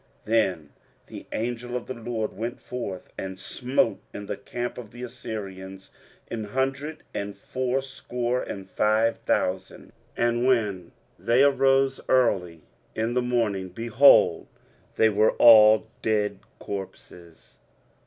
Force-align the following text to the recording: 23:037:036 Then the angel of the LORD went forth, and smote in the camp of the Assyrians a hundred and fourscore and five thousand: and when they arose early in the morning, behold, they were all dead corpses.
23:037:036 0.25 0.25
Then 0.25 0.69
the 1.05 1.25
angel 1.31 1.75
of 1.75 1.85
the 1.85 1.93
LORD 1.93 2.33
went 2.33 2.59
forth, 2.59 3.13
and 3.19 3.37
smote 3.37 3.99
in 4.15 4.25
the 4.25 4.35
camp 4.35 4.79
of 4.79 4.89
the 4.89 5.03
Assyrians 5.03 5.91
a 6.31 6.41
hundred 6.41 7.03
and 7.13 7.37
fourscore 7.37 8.41
and 8.41 8.67
five 8.67 9.19
thousand: 9.19 9.93
and 10.17 10.47
when 10.47 10.91
they 11.19 11.43
arose 11.43 12.01
early 12.09 12.63
in 12.95 13.13
the 13.13 13.21
morning, 13.21 13.69
behold, 13.69 14.47
they 14.95 15.09
were 15.09 15.33
all 15.33 15.85
dead 16.01 16.39
corpses. 16.57 17.57